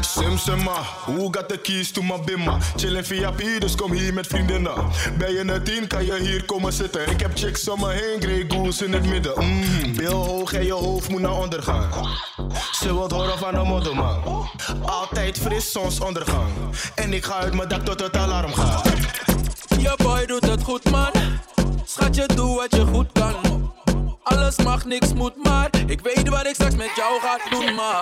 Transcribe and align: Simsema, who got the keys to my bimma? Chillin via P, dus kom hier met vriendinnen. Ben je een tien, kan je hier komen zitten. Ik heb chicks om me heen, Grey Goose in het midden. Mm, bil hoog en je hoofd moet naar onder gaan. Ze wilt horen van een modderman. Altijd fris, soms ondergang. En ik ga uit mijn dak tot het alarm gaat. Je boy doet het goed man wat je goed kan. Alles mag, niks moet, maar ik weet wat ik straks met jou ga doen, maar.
Simsema, 0.00 0.82
who 1.04 1.30
got 1.30 1.48
the 1.48 1.58
keys 1.58 1.92
to 1.92 2.02
my 2.02 2.16
bimma? 2.18 2.60
Chillin 2.76 3.04
via 3.04 3.30
P, 3.30 3.60
dus 3.60 3.74
kom 3.74 3.92
hier 3.92 4.14
met 4.14 4.26
vriendinnen. 4.26 4.72
Ben 5.18 5.32
je 5.32 5.38
een 5.38 5.64
tien, 5.64 5.86
kan 5.86 6.04
je 6.04 6.20
hier 6.20 6.44
komen 6.44 6.72
zitten. 6.72 7.10
Ik 7.10 7.20
heb 7.20 7.30
chicks 7.34 7.68
om 7.68 7.80
me 7.80 7.92
heen, 7.92 8.20
Grey 8.20 8.44
Goose 8.48 8.84
in 8.84 8.92
het 8.92 9.06
midden. 9.06 9.44
Mm, 9.44 9.96
bil 9.96 10.24
hoog 10.24 10.52
en 10.52 10.64
je 10.64 10.72
hoofd 10.72 11.08
moet 11.08 11.20
naar 11.20 11.36
onder 11.36 11.62
gaan. 11.62 11.90
Ze 12.72 12.94
wilt 12.94 13.12
horen 13.12 13.38
van 13.38 13.54
een 13.54 13.66
modderman. 13.66 14.48
Altijd 14.82 15.38
fris, 15.38 15.70
soms 15.70 16.00
ondergang. 16.00 16.50
En 16.94 17.12
ik 17.12 17.24
ga 17.24 17.38
uit 17.38 17.54
mijn 17.54 17.68
dak 17.68 17.84
tot 17.84 18.00
het 18.00 18.16
alarm 18.16 18.54
gaat. 18.54 18.90
Je 19.78 19.94
boy 19.96 20.26
doet 20.26 20.48
het 20.48 20.62
goed 20.62 20.90
man 20.90 21.05
wat 22.16 22.74
je 22.74 22.86
goed 22.92 23.12
kan. 23.12 23.34
Alles 24.22 24.56
mag, 24.56 24.84
niks 24.84 25.12
moet, 25.14 25.44
maar 25.44 25.70
ik 25.86 26.00
weet 26.00 26.28
wat 26.28 26.46
ik 26.46 26.54
straks 26.54 26.74
met 26.74 26.90
jou 26.96 27.20
ga 27.20 27.38
doen, 27.50 27.74
maar. 27.74 28.00